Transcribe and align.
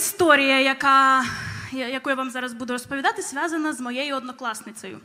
історія, 0.00 0.60
яка, 0.60 1.24
яку 1.72 2.10
я 2.10 2.16
вам 2.16 2.30
зараз 2.30 2.52
буду 2.52 2.72
розповідати, 2.72 3.22
зв'язана 3.22 3.72
з 3.72 3.80
моєю 3.80 4.16
однокласницею. 4.16 5.00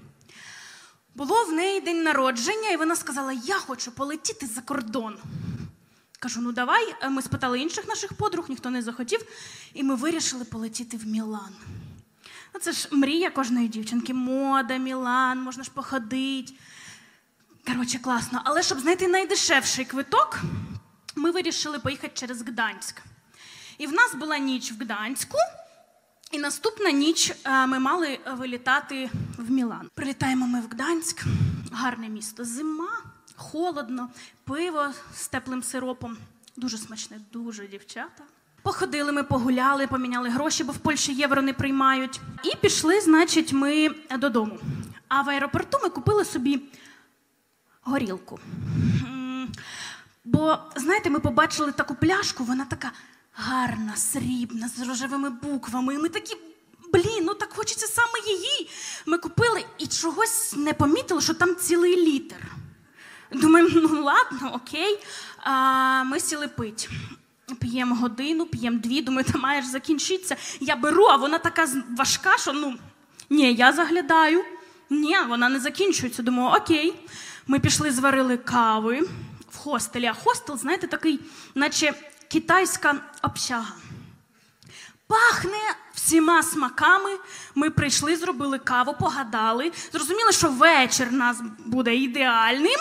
Було 1.16 1.44
в 1.44 1.52
неї 1.52 1.82
день 1.82 2.04
народження, 2.04 2.70
і 2.70 2.78
вона 2.78 2.96
сказала: 2.96 3.34
Я 3.34 3.56
хочу 3.56 3.92
полетіти 3.92 4.46
за 4.46 4.62
кордон. 4.62 5.18
Кажу, 6.20 6.42
ну 6.42 6.52
давай. 6.52 6.96
Ми 7.10 7.22
спитали 7.22 7.60
інших 7.60 7.88
наших 7.88 8.14
подруг, 8.14 8.46
ніхто 8.50 8.70
не 8.70 8.82
захотів, 8.82 9.20
і 9.74 9.84
ми 9.84 9.96
вирішили 9.96 10.46
полетіти 10.46 10.98
в 10.98 11.08
Мілан. 11.08 11.56
Ну, 12.54 12.60
Це 12.60 12.72
ж 12.72 12.88
мрія 12.92 13.30
кожної 13.30 13.68
дівчинки. 13.68 14.14
Мода, 14.14 14.78
Мілан, 14.78 15.42
можна 15.42 15.64
ж 15.64 15.72
походити. 15.72 16.54
Коротше, 17.68 18.00
класно. 18.00 18.42
Але 18.44 18.64
щоб 18.64 18.80
знайти 18.80 19.08
найдешевший 19.08 19.86
квиток, 19.86 20.40
ми 21.16 21.32
вирішили 21.32 21.80
поїхати 21.80 22.12
через 22.16 22.42
Гданськ. 22.42 23.02
І 23.78 23.88
в 23.88 23.94
нас 23.94 24.16
була 24.16 24.38
ніч 24.38 24.72
в 24.72 24.76
Гданську, 24.84 25.38
і 26.32 26.38
наступна 26.38 26.92
ніч 26.92 27.34
е, 27.44 27.68
ми 27.68 27.80
мали 27.80 28.20
вилітати 28.38 29.10
в 29.38 29.52
Мілан. 29.52 29.90
Прилітаємо 29.96 30.48
ми 30.48 30.62
в 30.62 30.70
Гданськ, 30.70 31.24
гарне 31.72 32.10
місто. 32.10 32.46
Зима, 32.46 33.02
холодно, 33.36 34.10
пиво 34.44 34.88
з 35.14 35.28
теплим 35.28 35.64
сиропом. 35.64 36.18
Дуже 36.58 36.78
смачне, 36.78 37.20
дуже 37.34 37.68
дівчата. 37.68 38.24
Походили 38.62 39.12
ми, 39.12 39.24
погуляли, 39.24 39.88
поміняли 39.88 40.30
гроші, 40.30 40.64
бо 40.64 40.72
в 40.72 40.78
Польщі 40.78 41.14
євро 41.14 41.42
не 41.42 41.54
приймають. 41.54 42.22
І 42.44 42.56
пішли, 42.56 43.02
значить, 43.02 43.54
ми 43.54 43.90
додому. 44.20 44.60
А 45.08 45.22
в 45.22 45.30
аеропорту 45.30 45.78
ми 45.84 45.90
купили 45.90 46.26
собі 46.26 46.62
горілку. 47.82 48.40
Бо, 50.26 50.58
знаєте, 50.76 51.10
ми 51.10 51.20
побачили 51.20 51.72
таку 51.72 51.96
пляшку, 51.96 52.44
вона 52.44 52.66
така 52.66 52.92
гарна, 53.36 53.96
срібна, 53.96 54.68
з 54.68 54.88
рожевими 54.88 55.30
буквами. 55.30 55.94
І 55.94 55.98
ми 55.98 56.10
такі, 56.10 56.36
блін, 56.94 57.24
ну 57.24 57.34
так 57.34 57.54
хочеться 57.54 57.88
саме 57.88 58.28
її. 58.28 58.70
Ми 59.06 59.18
купили 59.18 59.66
і 59.78 59.88
чогось 59.88 60.54
не 60.58 60.74
помітили, 60.74 61.22
що 61.22 61.34
там 61.34 61.56
цілий 61.56 61.96
літр. 61.96 62.36
Думаємо, 63.32 63.70
ну 63.74 64.04
ладно, 64.04 64.52
окей. 64.54 65.00
А, 65.38 66.04
ми 66.04 66.20
сіли 66.20 66.48
пить. 66.48 66.90
П'ємо 67.60 67.96
годину, 67.96 68.46
п'ємо 68.46 68.80
дві, 68.80 69.02
думаю, 69.02 69.26
та 69.32 69.38
маєш 69.38 69.66
закінчитися. 69.66 70.36
Я 70.60 70.76
беру, 70.76 71.06
а 71.06 71.16
вона 71.16 71.38
така 71.38 71.68
важка, 71.98 72.38
що 72.38 72.54
ну 72.54 72.76
ні, 73.30 73.54
я 73.54 73.74
заглядаю. 73.74 74.44
Ні, 74.90 75.18
вона 75.28 75.50
не 75.50 75.60
закінчується. 75.60 76.24
Думаю, 76.24 76.62
окей. 76.62 76.94
Ми 77.48 77.60
пішли, 77.60 77.92
зварили 77.92 78.38
кави 78.38 79.08
в 79.50 79.58
хостелі. 79.58 80.06
А 80.06 80.14
хостел, 80.14 80.58
знаєте, 80.58 80.88
такий, 80.88 81.20
наче 81.56 81.94
китайська 82.36 82.96
общага. 83.24 83.74
Пахне 85.08 85.76
всіма 85.94 86.44
смаками. 86.44 87.10
Ми 87.56 87.70
прийшли, 87.70 88.16
зробили 88.16 88.60
каву, 88.60 88.96
погадали. 89.00 89.72
Зрозуміли, 89.92 90.32
що 90.32 90.50
вечір 90.50 91.12
нас 91.12 91.38
буде 91.66 91.96
ідеальним. 91.96 92.80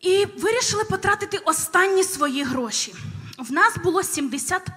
І 0.00 0.26
вирішили 0.38 0.84
потратити 0.84 1.38
останні 1.38 2.04
свої 2.04 2.42
гроші. 2.42 2.94
В 3.38 3.52
нас 3.52 3.76
було 3.76 4.02
70 4.02 4.68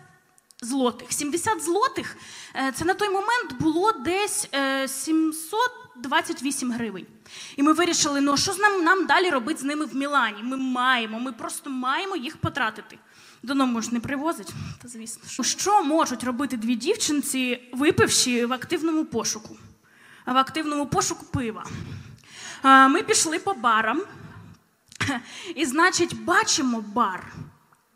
злотих. 0.61 1.11
70 1.11 1.63
злотих 1.63 2.17
е, 2.55 2.73
це 2.77 2.85
на 2.85 2.93
той 2.93 3.09
момент 3.09 3.53
було 3.59 3.91
десь 3.91 4.47
е, 4.53 4.87
728 4.87 6.71
гривень. 6.71 7.07
І 7.55 7.63
ми 7.63 7.73
вирішили, 7.73 8.21
ну 8.21 8.37
що 8.37 8.53
нам, 8.55 8.83
нам 8.83 9.05
далі 9.05 9.29
робити 9.29 9.59
з 9.59 9.63
ними 9.63 9.85
в 9.85 9.95
Мілані? 9.95 10.43
Ми 10.43 10.57
маємо, 10.57 11.19
ми 11.19 11.31
просто 11.31 11.69
маємо 11.69 12.15
їх 12.15 12.37
потратити. 12.37 12.97
Додому 13.43 13.81
ж 13.81 13.93
не 13.93 13.99
привозить, 13.99 14.53
та 14.81 14.87
звісно. 14.87 15.29
Що. 15.29 15.43
Що 15.43 15.83
можуть 15.83 16.23
робити 16.23 16.57
дві 16.57 16.75
дівчинці, 16.75 17.69
випивши 17.73 18.45
в 18.45 18.53
активному 18.53 19.05
пошуку? 19.05 19.57
В 20.25 20.37
активному 20.37 20.85
пошуку 20.85 21.25
пива. 21.25 21.65
Ми 22.63 23.03
пішли 23.03 23.39
по 23.39 23.53
барам. 23.53 24.01
І, 25.55 25.65
значить, 25.65 26.23
бачимо 26.23 26.81
бар. 26.81 27.33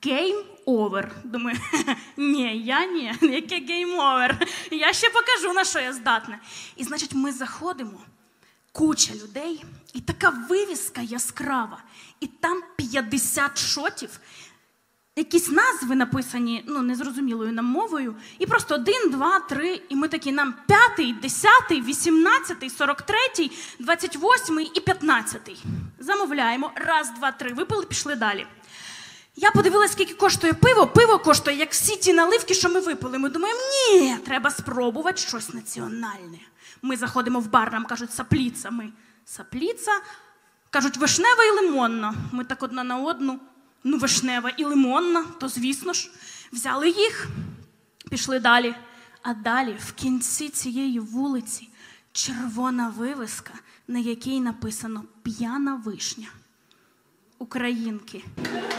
Game 0.04 0.44
over. 0.68 1.10
Думаю, 1.24 1.58
ні, 2.18 2.62
я 2.66 2.86
ні, 2.86 3.14
яке 3.22 3.56
game 3.56 3.98
over. 3.98 4.48
Я 4.72 4.94
ще 4.94 5.10
покажу, 5.10 5.54
на 5.54 5.64
що 5.64 5.80
я 5.80 5.94
здатна. 5.94 6.40
І, 6.76 6.84
значить, 6.84 7.14
ми 7.14 7.32
заходимо, 7.32 8.00
куча 8.72 9.14
людей, 9.14 9.64
і 9.94 10.02
така 10.02 10.30
вивіска 10.30 11.02
яскрава. 11.02 11.84
І 12.20 12.28
там 12.28 12.62
50 12.76 13.58
шотів. 13.58 14.20
Якісь 15.18 15.50
назви 15.50 15.96
написані 15.96 16.64
ну, 16.68 16.82
незрозумілою 16.82 17.54
нам 17.54 17.66
мовою, 17.66 18.16
і 18.40 18.46
просто 18.46 18.76
один, 18.76 19.10
два, 19.10 19.40
три, 19.40 19.82
і 19.90 19.96
ми 19.96 20.08
такі 20.08 20.32
нам 20.32 20.54
п'ятий, 20.68 21.14
десятий, 21.14 21.82
вісімнадцятий, 21.82 22.70
сорок 22.70 23.02
третій, 23.02 23.52
двадцять 23.80 24.16
восьмий 24.16 24.72
і 24.74 24.80
п'ятнадцятий. 24.80 25.64
Замовляємо. 26.00 26.72
Раз, 26.76 27.12
два, 27.12 27.32
три. 27.32 27.54
Випили, 27.54 27.86
пішли 27.86 28.16
далі. 28.16 28.48
Я 29.36 29.52
подивилася, 29.52 29.94
скільки 29.94 30.14
коштує 30.14 30.54
пиво. 30.54 30.88
Пиво 30.88 31.20
коштує, 31.20 31.58
як 31.58 31.72
всі 31.72 31.96
ті 31.96 32.14
наливки, 32.14 32.54
що 32.54 32.70
ми 32.70 32.80
випили. 32.80 33.18
Ми 33.18 33.30
думаємо, 33.30 33.60
ні, 33.92 34.18
треба 34.26 34.52
спробувати 34.52 35.18
щось 35.18 35.54
національне. 35.54 36.40
Ми 36.82 36.98
заходимо 36.98 37.40
в 37.40 37.50
бар, 37.50 37.72
нам 37.72 37.86
кажуть, 37.86 38.14
сапліца. 38.14 38.72
Ми 38.72 38.90
сапліца. 39.26 39.92
Кажуть, 40.70 40.98
вишнева 40.98 41.44
і 41.44 41.52
лимонна. 41.52 42.14
Ми 42.32 42.44
так 42.44 42.64
одна 42.64 42.84
на 42.84 42.98
одну. 42.98 43.40
Ну, 43.90 43.98
вишнева 43.98 44.50
і 44.50 44.64
лимонна, 44.64 45.24
то 45.40 45.50
звісно 45.50 45.94
ж, 45.94 46.12
взяли 46.52 46.90
їх, 46.90 47.28
пішли 48.10 48.40
далі. 48.40 48.76
А 49.22 49.34
далі, 49.34 49.78
в 49.88 49.92
кінці 49.92 50.50
цієї 50.50 51.00
вулиці, 51.00 51.70
червона 52.12 52.90
вивиска, 52.98 53.54
на 53.88 54.00
якій 54.00 54.40
написано 54.40 55.04
П'яна 55.24 55.76
вишня. 55.76 56.28
Українки 57.40 58.24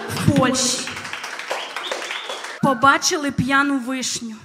в 0.08 0.36
Польщі. 0.36 0.88
Побачили 2.62 3.30
п'яну 3.30 3.78
вишню 3.78 4.36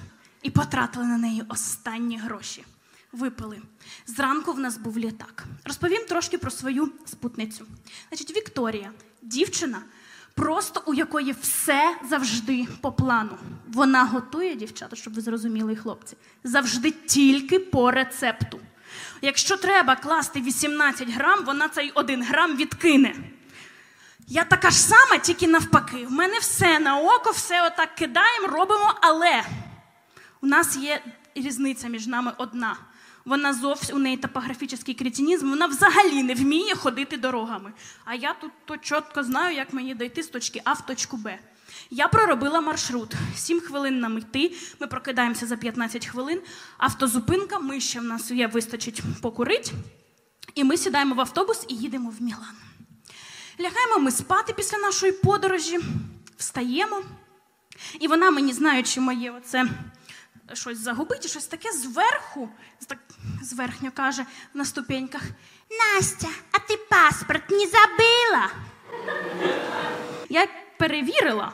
і 0.42 0.50
потратили 0.50 1.04
на 1.04 1.18
неї 1.18 1.44
останні 1.48 2.18
гроші. 2.18 2.64
Випили. 3.12 3.62
Зранку 4.06 4.52
в 4.52 4.58
нас 4.58 4.76
був 4.76 4.98
літак. 4.98 5.44
Розповім 5.64 6.04
трошки 6.08 6.38
про 6.38 6.50
свою 6.50 6.92
спутницю. 7.06 7.66
Значить, 8.08 8.36
Вікторія, 8.36 8.92
дівчина, 9.22 9.82
просто 10.34 10.82
у 10.86 10.94
якої 10.94 11.32
все 11.32 11.96
завжди 12.10 12.66
по 12.80 12.92
плану. 12.92 13.38
Вона 13.72 14.04
готує, 14.04 14.54
дівчата, 14.54 14.96
щоб 14.96 15.14
ви 15.14 15.20
зрозуміли, 15.20 15.76
хлопці, 15.76 16.16
завжди 16.44 16.90
тільки 16.90 17.58
по 17.58 17.90
рецепту. 17.90 18.60
Якщо 19.22 19.56
треба 19.56 19.96
класти 19.96 20.40
18 20.40 21.10
грам, 21.10 21.44
вона 21.44 21.68
цей 21.68 21.90
1 21.90 22.22
грам 22.22 22.56
відкине. 22.56 23.14
Я 24.28 24.44
така 24.44 24.70
ж 24.70 24.76
сама, 24.76 25.18
тільки 25.18 25.46
навпаки. 25.46 26.06
В 26.06 26.12
мене 26.12 26.38
все 26.38 26.78
на 26.78 26.98
око, 26.98 27.30
все 27.30 27.66
отак 27.66 27.94
кидаємо, 27.94 28.46
робимо, 28.46 28.94
але 29.00 29.42
у 30.40 30.46
нас 30.46 30.76
є 30.76 31.02
різниця 31.34 31.88
між 31.88 32.06
нами 32.06 32.32
одна. 32.38 32.76
Вона 33.24 33.54
зовсім 33.54 33.96
у 33.96 33.98
неї 33.98 34.16
топографічний 34.16 34.94
кретинізм, 34.94 35.50
вона 35.50 35.66
взагалі 35.66 36.22
не 36.22 36.34
вміє 36.34 36.74
ходити 36.74 37.16
дорогами. 37.16 37.72
А 38.04 38.14
я 38.14 38.34
тут 38.34 38.50
то 38.64 38.76
чітко 38.76 39.22
знаю, 39.22 39.56
як 39.56 39.72
мені 39.72 39.94
дойти 39.94 40.22
з 40.22 40.28
точки 40.28 40.60
А 40.64 40.72
в 40.72 40.86
точку 40.86 41.16
Б. 41.16 41.38
Я 41.90 42.08
проробила 42.08 42.60
маршрут. 42.60 43.12
Сім 43.36 43.60
хвилин 43.60 44.00
нам 44.00 44.18
йти. 44.18 44.52
Ми 44.80 44.86
прокидаємося 44.86 45.46
за 45.46 45.56
15 45.56 46.06
хвилин. 46.06 46.40
Автозупинка, 46.78 47.58
ми 47.58 47.80
ще 47.80 48.00
в 48.00 48.04
нас 48.04 48.30
є, 48.30 48.46
вистачить 48.46 49.02
покурити. 49.22 49.72
І 50.54 50.64
ми 50.64 50.76
сідаємо 50.76 51.14
в 51.14 51.20
автобус 51.20 51.64
і 51.68 51.74
їдемо 51.74 52.10
в 52.10 52.22
Мілан. 52.22 52.56
Лягаємо 53.60 53.98
ми 53.98 54.10
спати 54.10 54.52
після 54.52 54.78
нашої 54.78 55.12
подорожі, 55.12 55.80
встаємо. 56.36 57.02
І 58.00 58.08
вона 58.08 58.30
мені, 58.30 58.52
знаючи 58.52 59.00
моє 59.00 59.30
оце 59.30 59.66
щось 60.52 60.78
загубить, 60.78 61.30
щось 61.30 61.46
таке 61.46 61.72
зверху, 61.72 62.48
так, 62.86 62.98
зверхньо 63.44 63.90
каже 63.90 64.26
на 64.54 64.64
ступеньках: 64.64 65.22
Настя, 65.70 66.28
а 66.52 66.58
ти 66.58 66.76
паспорт 66.76 67.50
не 67.50 67.66
забила? 67.66 68.50
Я 70.28 70.46
перевірила, 70.78 71.52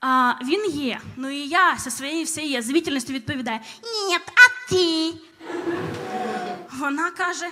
а 0.00 0.34
він 0.44 0.70
є. 0.70 1.00
Ну 1.16 1.30
і 1.30 1.48
я 1.48 1.76
зі 1.78 1.90
своєю 1.90 2.24
всією 2.24 2.52
язвітельністю 2.52 3.12
відповідаю: 3.12 3.60
Ні, 3.82 4.16
а 4.16 4.70
ти? 4.70 5.14
Вона 6.78 7.10
каже: 7.10 7.50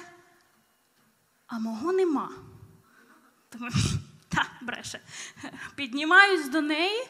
а 1.49 1.59
мого 1.59 1.93
нема. 1.93 2.31
Думаю, 3.53 3.73
та, 4.29 4.47
бреше. 4.61 5.01
Піднімаюсь 5.75 6.49
до 6.49 6.61
неї, 6.61 7.07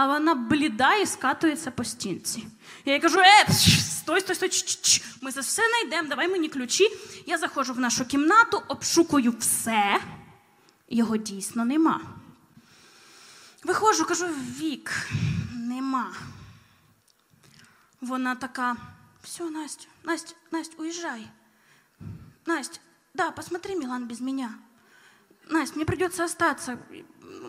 а 0.00 0.06
вона 0.06 0.34
бліда 0.34 0.94
і 0.94 1.06
скатується 1.06 1.70
по 1.70 1.84
стінці. 1.84 2.46
Я 2.84 2.92
їй 2.94 3.00
кажу: 3.00 3.18
е, 3.18 3.52
стой, 3.52 4.20
стой, 4.20 4.36
стой, 4.36 4.48
ч, 4.48 4.78
ч, 4.82 5.02
ми 5.20 5.30
за 5.30 5.40
все 5.40 5.62
знайдемо, 5.68 6.08
давай 6.08 6.28
мені 6.28 6.48
ключі. 6.48 6.90
Я 7.26 7.38
заходжу 7.38 7.72
в 7.72 7.78
нашу 7.80 8.04
кімнату, 8.04 8.62
обшукую 8.68 9.34
все, 9.38 10.00
його 10.88 11.16
дійсно 11.16 11.64
нема. 11.64 12.00
Виходжу, 13.64 14.04
кажу: 14.04 14.26
вік, 14.58 15.08
нема. 15.52 16.12
Вона 18.00 18.34
така: 18.34 18.76
все, 19.22 19.50
Настя, 19.50 19.86
Настя, 20.04 20.34
Настя, 20.50 20.74
уезжай. 20.78 21.26
Настя, 22.46 22.78
да, 23.14 23.30
посмотри, 23.30 23.76
Милан, 23.76 24.06
без 24.06 24.20
меня. 24.20 24.50
Настя, 25.50 25.76
мне 25.76 25.84
придется 25.84 26.24
остаться. 26.24 26.78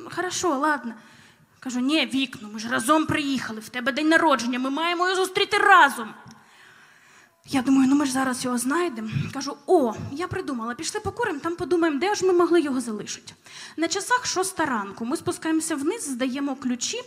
Хорошо, 0.10 0.60
ладно. 0.60 0.98
Кажу, 1.64 1.80
ні, 1.80 2.06
Вік, 2.06 2.38
ну 2.42 2.50
ми 2.54 2.60
ж 2.60 2.70
разом 2.70 3.06
приїхали, 3.06 3.60
в 3.60 3.70
тебе 3.70 3.92
день 3.92 4.10
народження, 4.10 4.60
ми 4.60 4.70
маємо 4.70 5.10
його 5.10 5.16
зустріти 5.16 5.58
разом. 5.58 6.14
Я 7.46 7.62
думаю, 7.62 7.90
ну 7.90 7.96
ми 7.96 8.06
ж 8.06 8.12
зараз 8.12 8.46
його 8.46 8.58
знайдемо. 8.58 9.10
Кажу, 9.34 9.58
о, 9.68 9.94
я 10.12 10.28
придумала, 10.28 10.76
пішли 10.76 11.00
покуримо, 11.00 11.40
там 11.40 11.56
подумаємо, 11.56 12.00
де 12.00 12.16
ж 12.16 12.26
ми 12.26 12.34
могли 12.34 12.62
його 12.62 12.82
залишити. 12.82 13.34
На 13.78 13.88
часах 13.88 14.26
шоста 14.26 14.66
ранку 14.66 15.06
ми 15.06 15.18
спускаємося 15.18 15.76
вниз, 15.76 16.04
здаємо 16.04 16.56
ключі. 16.56 17.02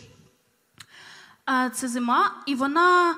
Це 1.73 1.87
зима, 1.87 2.43
і 2.45 2.55
вона 2.55 3.15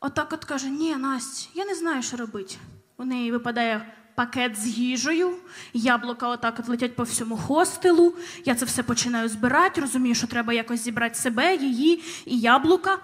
отак 0.00 0.32
от 0.32 0.44
каже: 0.44 0.68
Ні, 0.68 0.96
Настя, 0.96 1.50
я 1.54 1.64
не 1.64 1.74
знаю, 1.74 2.02
що 2.02 2.16
робити. 2.16 2.56
У 2.96 3.04
неї 3.04 3.32
випадає 3.32 3.94
пакет 4.14 4.60
з 4.60 4.66
їжею, 4.66 5.36
яблука 5.72 6.28
отак 6.28 6.58
от 6.58 6.68
летять 6.68 6.96
по 6.96 7.02
всьому 7.02 7.36
хостелу. 7.36 8.14
Я 8.44 8.54
це 8.54 8.64
все 8.64 8.82
починаю 8.82 9.28
збирати, 9.28 9.80
розумію, 9.80 10.14
що 10.14 10.26
треба 10.26 10.52
якось 10.52 10.80
зібрати 10.80 11.14
себе, 11.14 11.56
її 11.56 12.04
і 12.24 12.38
яблука. 12.40 12.98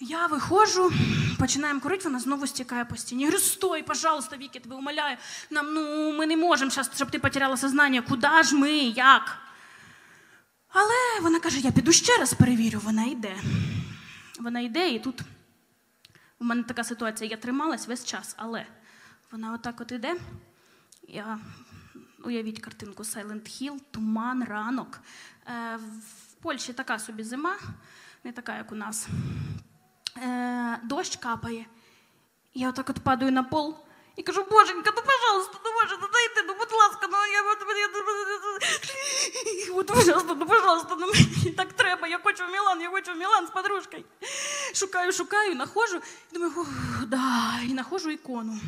Я 0.00 0.26
виходжу, 0.26 0.92
починаємо 1.38 1.80
курити, 1.80 2.04
вона 2.04 2.18
знову 2.18 2.46
стікає 2.46 2.84
по 2.84 2.96
стіні. 2.96 3.22
Я 3.22 3.28
говорю, 3.28 3.44
стой, 3.44 3.82
пожалуйста, 3.82 4.36
Віки, 4.36 4.60
тебе 4.60 4.76
умоляю. 4.76 5.16
Нам 5.50 5.74
ну 5.74 6.12
ми 6.12 6.26
не 6.26 6.36
можемо 6.36 6.70
зараз, 6.70 6.90
щоб 6.94 7.10
ти 7.10 7.18
потеряла 7.18 7.56
сознання. 7.56 8.02
Куди 8.02 8.42
ж 8.42 8.54
ми? 8.54 8.72
Як? 8.72 9.38
Але 10.68 11.20
вона 11.22 11.40
каже: 11.40 11.60
я 11.60 11.70
піду 11.70 11.92
ще 11.92 12.16
раз 12.16 12.34
перевірю, 12.34 12.80
вона 12.84 13.04
йде. 13.04 13.36
Вона 14.40 14.60
йде, 14.60 14.88
і 14.88 14.98
тут 14.98 15.20
у 16.38 16.44
мене 16.44 16.62
така 16.62 16.84
ситуація, 16.84 17.30
я 17.30 17.36
трималась 17.36 17.88
весь 17.88 18.04
час, 18.04 18.34
але 18.38 18.66
вона 19.34 19.52
отак 19.52 19.80
от 19.80 19.92
іде. 19.92 20.16
Я 21.08 21.38
уявіть 22.24 22.60
картинку 22.60 23.02
Silent 23.02 23.42
Hill, 23.42 23.80
туман, 23.90 24.44
ранок. 24.44 25.00
Е, 25.46 25.76
в 25.76 26.34
Польщі 26.42 26.72
така 26.72 26.98
собі 26.98 27.22
зима, 27.22 27.56
не 28.24 28.32
така, 28.32 28.56
як 28.56 28.72
у 28.72 28.74
нас. 28.74 29.08
Е, 30.22 30.78
дощ 30.82 31.16
капає. 31.16 31.66
Я 32.54 32.68
отак 32.68 32.90
от 32.90 33.00
падаю 33.00 33.32
на 33.32 33.42
пол 33.42 33.76
і 34.16 34.22
кажу, 34.22 34.44
боженька, 34.50 34.92
ну 34.96 35.02
пожалуйста, 35.02 35.58
ну 35.64 35.72
може, 35.72 35.96
ну 36.00 36.08
дайте, 36.12 36.42
ну 36.46 36.54
будь 36.58 36.72
ласка, 36.72 37.08
ну 37.10 37.16
я 37.32 37.42
от 37.42 37.58
от, 39.78 39.86
пожалуйста, 39.86 40.34
ну 40.34 40.46
пожалуйста, 40.46 40.96
ну 41.00 41.06
мені 41.06 41.50
так 41.56 41.72
треба, 41.72 42.08
я 42.08 42.18
хочу 42.18 42.46
в 42.46 42.50
Мілан, 42.50 42.80
я 42.80 42.90
хочу 42.90 43.12
в 43.12 43.16
Мілан 43.16 43.46
з 43.46 43.50
подружкою. 43.50 44.04
Шукаю, 44.74 45.12
шукаю, 45.12 45.54
находжу, 45.54 45.96
і 46.30 46.34
думаю, 46.34 46.52
ух, 46.56 46.68
да, 47.06 47.60
і 47.68 47.74
находжу 47.74 48.10
ікону. 48.10 48.60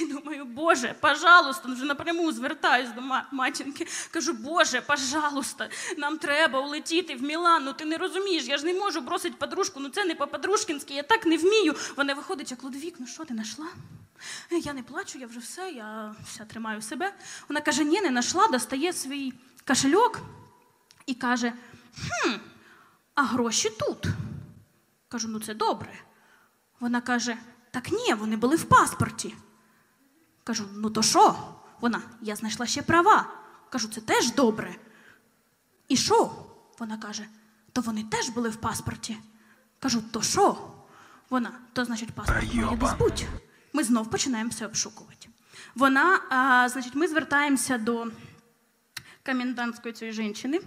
І 0.00 0.04
думаю, 0.12 0.44
Боже, 0.44 0.94
пожалуйста, 1.00 1.62
ну 1.68 1.74
вже 1.74 1.84
напряму 1.84 2.32
звертаюсь 2.32 2.88
до 2.90 3.02
матінки. 3.32 3.86
Кажу, 4.10 4.32
Боже, 4.32 4.80
пожалуйста, 4.80 5.68
нам 5.96 6.18
треба 6.18 6.60
улетіти 6.60 7.14
в 7.14 7.22
Мілан. 7.22 7.64
Ну 7.64 7.72
ти 7.72 7.84
не 7.84 7.96
розумієш, 7.96 8.44
я 8.46 8.58
ж 8.58 8.66
не 8.66 8.74
можу 8.74 9.00
бросити 9.00 9.34
подружку, 9.38 9.80
ну 9.80 9.88
це 9.88 10.04
не 10.04 10.14
по-подружкінськи, 10.14 10.94
я 10.94 11.02
так 11.02 11.26
не 11.26 11.36
вмію. 11.36 11.74
Вона 11.96 12.14
виходить, 12.14 12.50
як 12.50 12.64
Лудвік, 12.64 12.94
ну 12.98 13.06
що 13.16 13.24
ти 13.24 13.34
знайшла? 13.34 13.66
Я 14.50 14.72
не 14.72 14.82
плачу, 14.82 15.18
я 15.18 15.26
вже 15.26 15.40
все, 15.40 15.70
я 15.70 16.14
вся 16.24 16.44
тримаю 16.44 16.82
себе. 16.82 17.14
Вона 17.48 17.60
каже, 17.60 17.84
ні, 17.84 18.00
не 18.00 18.08
знайшла, 18.08 18.48
достає 18.48 18.92
свій 18.92 19.32
кошельок 19.66 20.20
і 21.06 21.14
каже: 21.14 21.52
хм, 21.94 22.30
а 23.14 23.22
гроші 23.22 23.70
тут. 23.70 24.06
Кажу, 25.08 25.28
ну 25.28 25.40
це 25.40 25.54
добре. 25.54 25.92
Вона 26.80 27.00
каже: 27.00 27.38
так 27.70 27.92
ні, 27.92 28.14
вони 28.14 28.36
були 28.36 28.56
в 28.56 28.64
паспорті. 28.64 29.34
Кажу, 30.44 30.64
ну 30.74 30.90
то 30.90 31.02
що? 31.02 31.36
Вона, 31.80 32.02
я 32.20 32.36
знайшла 32.36 32.66
ще 32.66 32.82
права. 32.82 33.32
Кажу, 33.70 33.88
це 33.88 34.00
теж 34.00 34.32
добре. 34.32 34.76
І 35.88 35.96
що? 35.96 36.46
Вона 36.78 36.98
каже, 36.98 37.26
то 37.72 37.80
вони 37.80 38.04
теж 38.04 38.28
були 38.28 38.48
в 38.48 38.56
паспорті. 38.56 39.18
Кажу, 39.78 40.02
то 40.12 40.22
що? 40.22 40.75
Вона, 41.30 41.52
то 41.72 41.84
значить 41.84 42.10
паспорт 42.12 42.54
має 42.54 42.66
десь. 42.66 43.26
Ми 43.72 43.84
знов 43.84 44.10
починаємо 44.10 44.50
все 44.50 44.66
обшукувати. 44.66 45.28
Вона, 45.74 46.20
а, 46.30 46.68
значить, 46.68 46.94
ми 46.94 47.08
звертаємося 47.08 47.78
до 47.78 48.06
комендантської 49.26 49.94
цієї 49.94 50.14
жінки. 50.14 50.60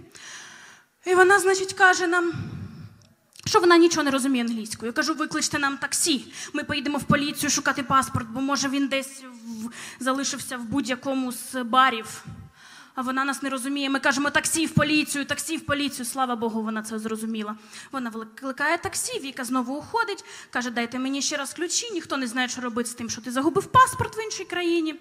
І 1.06 1.16
вона, 1.16 1.40
значить, 1.40 1.74
каже 1.74 2.08
нам, 2.08 2.34
що 3.46 3.60
вона 3.60 3.78
нічого 3.78 4.04
не 4.04 4.12
розуміє 4.12 4.44
англійською. 4.44 4.88
Я 4.90 4.94
кажу, 4.94 5.14
викличте 5.14 5.60
нам 5.60 5.78
таксі. 5.78 6.34
Ми 6.54 6.64
поїдемо 6.64 6.98
в 6.98 7.04
поліцію 7.04 7.50
шукати 7.50 7.84
паспорт, 7.84 8.28
бо 8.30 8.42
може 8.42 8.70
він 8.70 8.88
десь 8.88 9.24
в... 9.24 9.70
залишився 10.00 10.58
в 10.58 10.64
будь-якому 10.64 11.32
з 11.32 11.64
барів. 11.64 12.26
А 13.00 13.02
вона 13.02 13.26
нас 13.26 13.44
не 13.44 13.50
розуміє. 13.50 13.90
Ми 13.90 14.00
кажемо 14.00 14.30
таксі 14.30 14.66
в 14.66 14.72
поліцію, 14.72 15.26
таксі 15.26 15.58
в 15.58 15.66
поліцію. 15.66 16.06
Слава 16.06 16.36
Богу, 16.36 16.64
вона 16.64 16.84
це 16.84 17.00
зрозуміла. 17.00 17.56
Вона 17.92 18.10
викликає 18.10 18.78
таксі, 18.78 19.20
Віка 19.20 19.44
знову 19.44 19.76
уходить, 19.76 20.26
каже, 20.50 20.70
дайте 20.70 21.00
мені 21.00 21.22
ще 21.22 21.38
раз 21.38 21.54
ключі, 21.54 21.92
ніхто 21.94 22.18
не 22.18 22.28
знає, 22.28 22.48
що 22.48 22.62
робити 22.62 22.90
з 22.90 22.94
тим, 22.94 23.10
що 23.10 23.22
ти 23.22 23.32
загубив 23.32 23.66
паспорт 23.66 24.18
в 24.18 24.20
іншій 24.26 24.46
країні. 24.46 24.96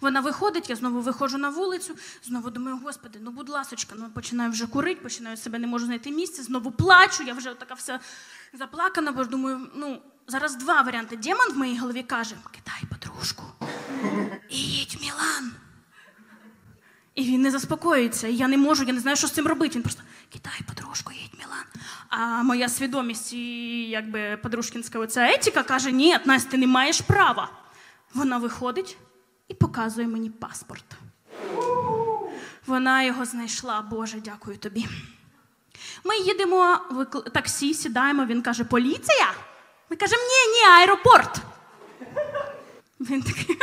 Вона 0.00 0.20
виходить, 0.20 0.70
я 0.70 0.76
знову 0.76 1.00
виходжу 1.00 1.38
на 1.38 1.48
вулицю, 1.48 1.94
знову 2.24 2.50
думаю, 2.50 2.78
господи, 2.84 3.18
ну 3.22 3.30
будь 3.30 3.48
ласочка, 3.48 3.94
ну 3.98 4.10
починаю 4.14 4.50
вже 4.50 4.66
курити, 4.66 5.00
починаю 5.00 5.36
себе 5.36 5.58
не 5.58 5.66
можу 5.66 5.86
знайти 5.86 6.10
місце, 6.10 6.42
знову 6.42 6.70
плачу, 6.70 7.22
я 7.22 7.34
вже 7.34 7.54
така 7.54 7.74
вся 7.74 8.00
заплакана, 8.52 9.12
бо 9.12 9.24
ж 9.24 9.30
думаю, 9.30 9.70
ну, 9.74 10.02
зараз 10.26 10.56
два 10.56 10.82
варіанти. 10.82 11.16
Демон 11.16 11.52
в 11.52 11.58
моїй 11.58 11.78
голові 11.78 12.02
каже: 12.02 12.34
кидай 12.50 12.82
подружку 12.90 13.42
і 14.50 14.56
їдь 14.56 14.94
в 14.94 15.02
Мілан. 15.02 15.67
І 17.18 17.22
він 17.22 17.42
не 17.42 17.50
заспокоюється, 17.50 18.28
і 18.28 18.34
я 18.34 18.48
не 18.48 18.56
можу, 18.56 18.84
я 18.84 18.92
не 18.92 19.00
знаю, 19.00 19.16
що 19.16 19.26
з 19.26 19.30
цим 19.30 19.46
робити. 19.46 19.74
Він 19.74 19.82
просто 19.82 20.02
кидай 20.32 20.60
подружку, 20.68 21.12
їдь 21.12 21.34
Мілан. 21.38 21.64
А 22.08 22.42
моя 22.42 22.68
свідомість 22.68 23.32
і 23.32 23.88
якби 23.88 24.36
подружкінська 24.42 24.98
оця 24.98 25.28
етика 25.30 25.62
каже: 25.62 25.92
ні, 25.92 26.18
Настя, 26.24 26.50
ти 26.50 26.56
не 26.56 26.66
маєш 26.66 27.00
права. 27.00 27.50
Вона 28.14 28.38
виходить 28.38 28.96
і 29.48 29.54
показує 29.54 30.08
мені 30.08 30.30
паспорт. 30.30 30.84
Вона 32.66 33.02
його 33.02 33.24
знайшла, 33.24 33.82
Боже, 33.82 34.20
дякую 34.24 34.58
тобі. 34.58 34.86
Ми 36.04 36.18
їдемо 36.18 36.78
в 36.90 37.04
таксі, 37.04 37.74
сідаємо, 37.74 38.24
він 38.24 38.42
каже: 38.42 38.64
поліція? 38.64 39.32
Ми 39.90 39.96
кажемо, 39.96 40.22
ні, 40.22 40.52
ні, 40.52 40.80
аеропорт. 40.82 41.42
Він 43.10 43.22
такий, 43.22 43.58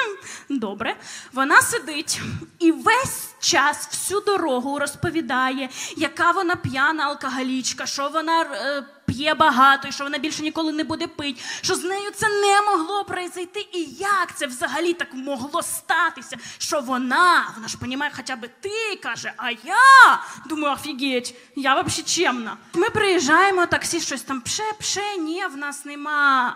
добре. 0.49 0.95
Вона 1.33 1.61
сидить 1.61 2.21
і 2.59 2.71
весь 2.71 3.29
час 3.39 3.87
всю 3.91 4.21
дорогу 4.21 4.79
розповідає, 4.79 5.69
яка 5.97 6.31
вона 6.31 6.55
п'яна 6.55 7.03
алкоголічка, 7.03 7.85
що 7.85 8.09
вона 8.09 8.41
е, 8.41 8.83
п'є 9.05 9.33
багато, 9.33 9.87
і 9.87 9.91
що 9.91 10.03
вона 10.03 10.17
більше 10.17 10.43
ніколи 10.43 10.71
не 10.71 10.83
буде 10.83 11.07
пити, 11.07 11.41
що 11.61 11.75
з 11.75 11.83
нею 11.83 12.11
це 12.11 12.27
не 12.29 12.61
могло 12.61 13.03
произойти. 13.03 13.67
І 13.73 13.83
як 13.99 14.37
це 14.37 14.47
взагалі 14.47 14.93
так 14.93 15.13
могло 15.13 15.61
статися? 15.61 16.37
Що 16.57 16.81
вона, 16.81 17.51
вона 17.55 17.67
ж 17.67 17.77
розуміє, 17.81 18.11
хоча 18.15 18.35
б 18.35 18.49
ти 18.61 18.99
каже, 19.03 19.33
а 19.37 19.51
я 19.51 20.19
думаю, 20.45 20.73
офігеть, 20.73 21.35
я 21.55 21.81
взагалі 21.81 22.03
чемна. 22.03 22.57
Ми 22.73 22.89
приїжджаємо, 22.89 23.65
таксі 23.65 24.01
щось 24.01 24.21
там 24.21 24.41
пше, 24.41 24.63
пше, 24.79 25.17
ні, 25.19 25.45
в 25.45 25.57
нас 25.57 25.85
нема. 25.85 26.55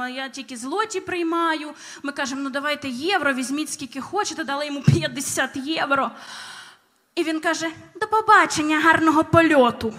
А, 0.00 0.08
я 0.08 0.28
тільки 0.28 0.56
злоті 0.56 1.00
приймаю. 1.00 1.70
Ми 2.02 2.12
кажемо, 2.12 2.40
ну 2.40 2.50
давайте 2.50 2.88
євро, 2.88 3.32
візьміть 3.32 3.72
скільки 3.72 4.00
хочете, 4.00 4.44
дали 4.44 4.66
йому 4.66 4.82
50 4.82 5.56
євро. 5.56 6.10
І 7.14 7.24
він 7.24 7.40
каже: 7.40 7.70
до 8.00 8.06
побачення, 8.06 8.80
гарного 8.80 9.24
польоту. 9.24 9.94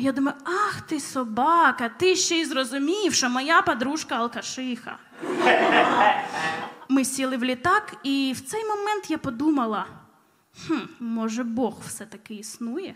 Я 0.00 0.12
думаю, 0.12 0.36
ах 0.44 0.80
ти 0.80 1.00
собака, 1.00 1.88
ти 1.88 2.16
ще 2.16 2.36
й 2.36 2.44
зрозумів, 2.44 3.14
що 3.14 3.30
моя 3.30 3.62
подружка 3.62 4.14
алкашиха. 4.14 4.98
Ми 6.88 7.04
сіли 7.04 7.36
в 7.36 7.44
літак, 7.44 7.96
і 8.02 8.32
в 8.36 8.40
цей 8.40 8.64
момент 8.64 9.10
я 9.10 9.18
подумала: 9.18 9.86
хм, 10.66 10.78
може, 11.00 11.42
Бог 11.44 11.80
все-таки 11.86 12.34
існує? 12.34 12.94